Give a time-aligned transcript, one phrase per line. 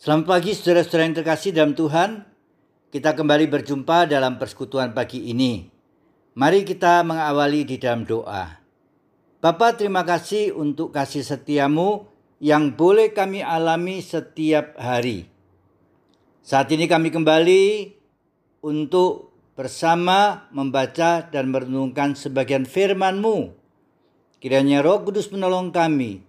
[0.00, 2.24] Selamat pagi saudara-saudara yang terkasih dalam Tuhan.
[2.88, 5.68] Kita kembali berjumpa dalam persekutuan pagi ini.
[6.40, 8.64] Mari kita mengawali di dalam doa.
[9.44, 12.08] Bapa terima kasih untuk kasih setiamu
[12.40, 15.28] yang boleh kami alami setiap hari.
[16.40, 17.92] Saat ini kami kembali
[18.64, 23.52] untuk bersama membaca dan merenungkan sebagian firman-Mu.
[24.40, 26.24] Kiranya Roh Kudus menolong kami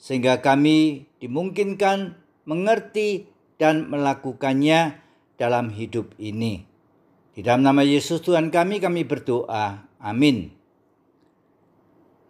[0.00, 3.28] sehingga kami dimungkinkan mengerti
[3.60, 5.00] dan melakukannya
[5.36, 6.64] dalam hidup ini.
[7.34, 9.90] Di dalam nama Yesus Tuhan kami, kami berdoa.
[9.98, 10.54] Amin.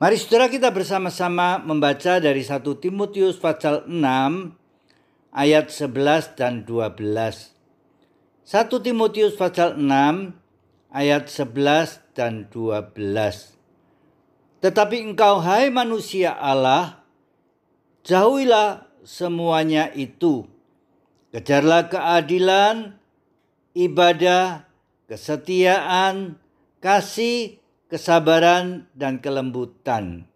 [0.01, 4.01] Mari saudara kita bersama-sama membaca dari 1 Timotius pasal 6
[5.33, 7.55] ayat 11 dan 12.
[8.45, 10.37] 1 Timotius pasal 6
[10.93, 13.55] ayat 11 dan 12.
[14.65, 17.05] Tetapi engkau hai manusia Allah,
[18.07, 20.49] jauhilah semuanya itu.
[21.31, 22.97] Kejarlah keadilan,
[23.77, 24.65] ibadah,
[25.07, 26.41] kesetiaan,
[26.81, 27.61] kasih,
[27.93, 30.27] kesabaran, dan kelembutan.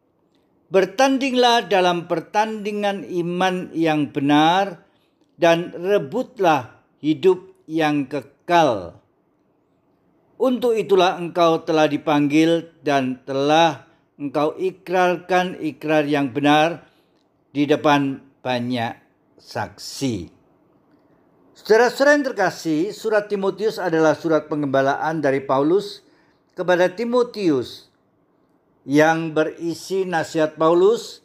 [0.69, 4.84] Bertandinglah dalam pertandingan iman yang benar,
[5.41, 9.00] dan rebutlah hidup yang kekal.
[10.38, 13.86] Untuk itulah engkau telah dipanggil dan telah
[14.19, 16.86] engkau ikrarkan ikrar yang benar
[17.55, 18.97] di depan banyak
[19.39, 20.31] saksi.
[21.58, 26.06] Saudara-saudara yang terkasih, surat Timotius adalah surat pengembalaan dari Paulus
[26.55, 27.91] kepada Timotius
[28.86, 31.20] yang berisi nasihat Paulus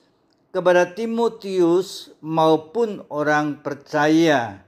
[0.53, 4.61] kepada Timotius maupun orang percaya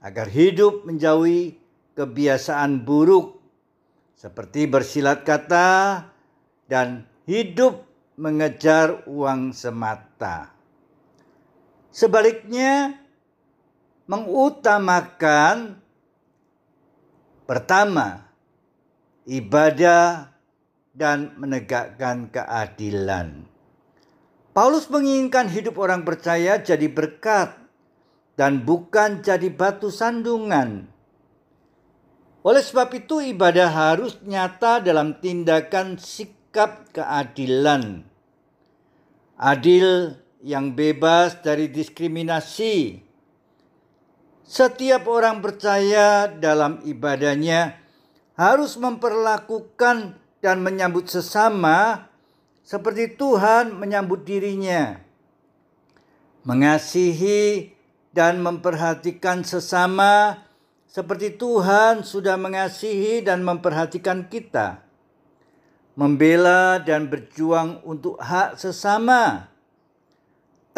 [0.00, 1.60] agar hidup menjauhi
[1.98, 3.40] kebiasaan buruk
[4.14, 6.04] seperti bersilat kata
[6.70, 7.84] dan hidup
[8.18, 10.57] mengejar uang semata.
[11.98, 12.94] Sebaliknya,
[14.06, 15.82] mengutamakan
[17.42, 18.22] pertama
[19.26, 20.30] ibadah
[20.94, 23.50] dan menegakkan keadilan.
[24.54, 27.58] Paulus menginginkan hidup orang percaya jadi berkat
[28.38, 30.86] dan bukan jadi batu sandungan.
[32.46, 38.06] Oleh sebab itu, ibadah harus nyata dalam tindakan sikap keadilan.
[39.34, 43.02] Adil yang bebas dari diskriminasi.
[44.48, 47.76] Setiap orang percaya dalam ibadahnya
[48.38, 52.08] harus memperlakukan dan menyambut sesama
[52.64, 55.04] seperti Tuhan menyambut dirinya.
[56.46, 57.74] Mengasihi
[58.14, 60.40] dan memperhatikan sesama
[60.88, 64.80] seperti Tuhan sudah mengasihi dan memperhatikan kita.
[65.92, 69.50] Membela dan berjuang untuk hak sesama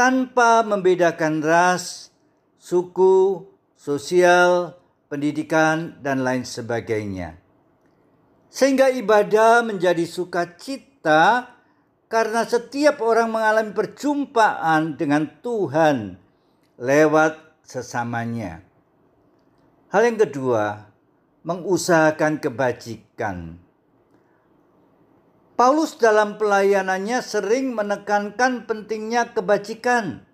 [0.00, 2.09] tanpa membedakan ras,
[2.56, 3.44] suku,
[3.77, 4.81] sosial,
[5.12, 7.37] pendidikan, dan lain sebagainya.
[8.49, 11.53] Sehingga ibadah menjadi sukacita
[12.09, 16.16] karena setiap orang mengalami perjumpaan dengan Tuhan
[16.81, 18.65] lewat sesamanya.
[19.93, 20.89] Hal yang kedua,
[21.44, 23.60] mengusahakan kebajikan.
[25.60, 30.25] Paulus dalam pelayanannya sering menekankan pentingnya kebajikan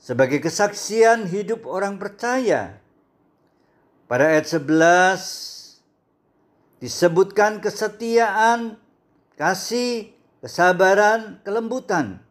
[0.00, 2.80] sebagai kesaksian hidup orang percaya.
[4.08, 8.80] Pada ayat 11 disebutkan kesetiaan,
[9.36, 12.24] kasih, kesabaran, kelembutan.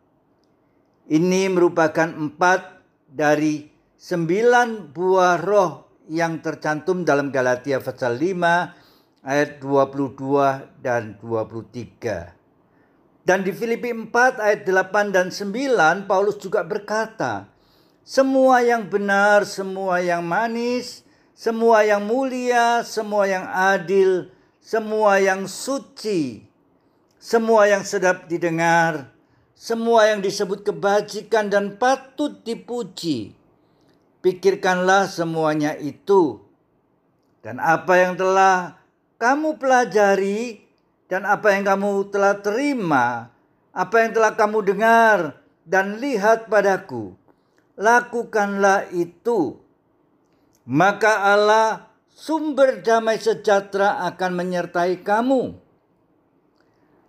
[1.05, 8.86] Ini merupakan empat dari sembilan buah roh yang tercantum dalam Galatia pasal 5
[9.27, 12.31] ayat 22 dan 23.
[13.27, 17.51] Dan di Filipi 4 ayat 8 dan 9 Paulus juga berkata,
[18.07, 21.03] semua yang benar, semua yang manis,
[21.35, 24.31] semua yang mulia, semua yang adil,
[24.63, 26.47] semua yang suci,
[27.19, 29.11] semua yang sedap didengar,
[29.51, 33.35] semua yang disebut kebajikan dan patut dipuji.
[34.23, 36.39] Pikirkanlah semuanya itu.
[37.43, 38.76] Dan apa yang telah
[39.17, 40.61] kamu pelajari
[41.09, 43.33] dan apa yang kamu telah terima,
[43.73, 45.19] apa yang telah kamu dengar
[45.65, 47.17] dan lihat padaku,
[47.77, 49.57] lakukanlah itu.
[50.67, 55.57] Maka Allah sumber damai sejahtera akan menyertai kamu.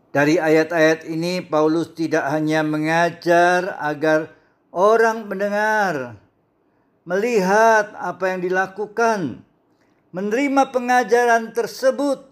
[0.09, 4.33] Dari ayat-ayat ini Paulus tidak hanya mengajar agar
[4.73, 6.17] orang mendengar,
[7.05, 9.48] melihat apa yang dilakukan,
[10.13, 12.25] menerima pengajaran tersebut,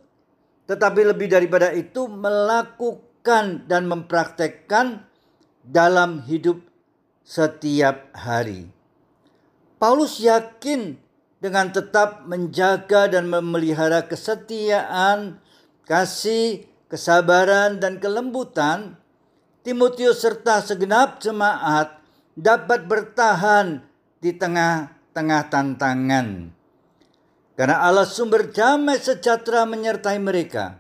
[0.67, 5.05] tetapi lebih daripada itu melakukan dan mempraktekkan
[5.61, 6.63] dalam hidup
[7.27, 8.71] setiap hari.
[9.77, 10.97] Paulus yakin
[11.37, 15.37] dengan tetap menjaga dan memelihara kesetiaan,
[15.85, 18.97] kasih, kesabaran, dan kelembutan,
[19.61, 21.99] Timotius serta segenap jemaat
[22.39, 23.83] dapat bertahan
[24.23, 26.56] di tengah-tengah tantangan.
[27.57, 30.77] Karena Allah sumber damai sejahtera menyertai mereka.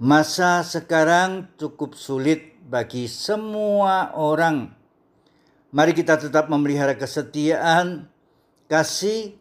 [0.00, 4.72] Masa sekarang cukup sulit bagi semua orang.
[5.76, 8.08] Mari kita tetap memelihara kesetiaan,
[8.64, 9.36] kasih,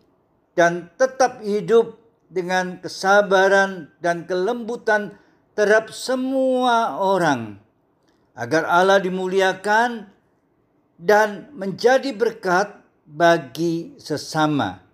[0.52, 1.96] dan tetap hidup
[2.28, 5.16] dengan kesabaran dan kelembutan
[5.56, 7.56] terhadap semua orang.
[8.36, 10.12] Agar Allah dimuliakan
[11.00, 14.85] dan menjadi berkat bagi sesama.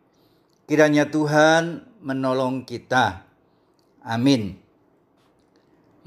[0.72, 3.28] Kiranya Tuhan menolong kita.
[4.08, 4.56] Amin.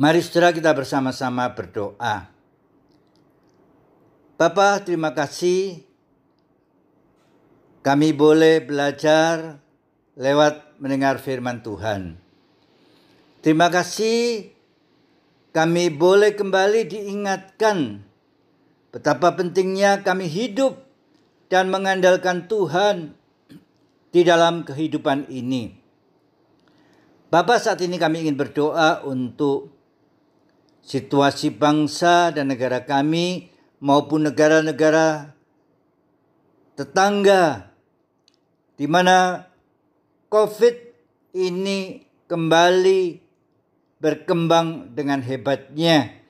[0.00, 2.32] Mari saudara kita bersama-sama berdoa.
[4.40, 5.84] Bapak terima kasih
[7.84, 9.60] kami boleh belajar
[10.16, 12.16] lewat mendengar firman Tuhan.
[13.44, 14.48] Terima kasih
[15.52, 18.00] kami boleh kembali diingatkan
[18.96, 20.80] betapa pentingnya kami hidup
[21.52, 23.20] dan mengandalkan Tuhan
[24.14, 25.74] di dalam kehidupan ini.
[27.34, 29.74] Bapak saat ini kami ingin berdoa untuk
[30.86, 33.50] situasi bangsa dan negara kami
[33.82, 35.34] maupun negara-negara
[36.78, 37.74] tetangga
[38.78, 39.50] di mana
[40.30, 40.76] COVID
[41.34, 43.18] ini kembali
[43.98, 46.22] berkembang dengan hebatnya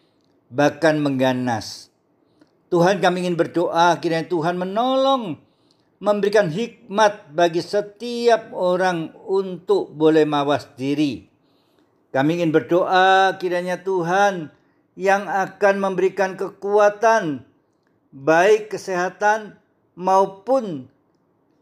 [0.48, 1.92] bahkan mengganas.
[2.72, 5.44] Tuhan kami ingin berdoa kiranya Tuhan menolong
[6.04, 11.24] memberikan hikmat bagi setiap orang untuk boleh mawas diri.
[12.12, 14.52] Kami ingin berdoa kiranya Tuhan
[15.00, 17.48] yang akan memberikan kekuatan
[18.12, 19.56] baik kesehatan
[19.96, 20.92] maupun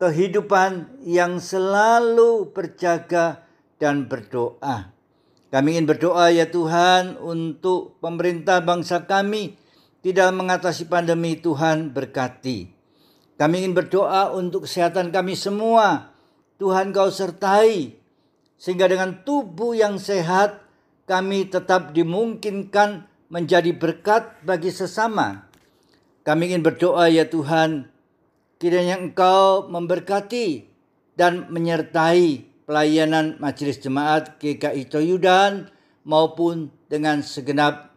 [0.03, 3.47] kehidupan yang selalu berjaga
[3.79, 4.91] dan berdoa.
[5.55, 9.55] Kami ingin berdoa ya Tuhan untuk pemerintah bangsa kami
[10.03, 12.82] tidak mengatasi pandemi Tuhan berkati.
[13.41, 16.13] Kami ingin berdoa untuk kesehatan kami semua.
[16.61, 17.97] Tuhan kau sertai.
[18.61, 20.63] Sehingga dengan tubuh yang sehat
[21.11, 25.49] kami tetap dimungkinkan menjadi berkat bagi sesama.
[26.23, 27.91] Kami ingin berdoa ya Tuhan.
[28.63, 30.71] Kiranya engkau memberkati
[31.19, 35.67] dan menyertai pelayanan majelis jemaat GKI Toyudan
[36.07, 37.91] maupun dengan segenap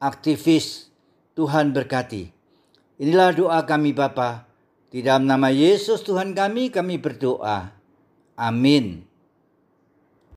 [0.00, 0.88] aktivis
[1.36, 2.32] Tuhan berkati.
[2.96, 4.45] Inilah doa kami Bapak.
[4.96, 7.68] Di dalam nama Yesus Tuhan kami, kami berdoa.
[8.32, 9.04] Amin.